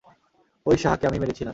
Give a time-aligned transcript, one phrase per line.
[0.65, 1.49] ওই সাহাকে আমিই মেরেছিলাম।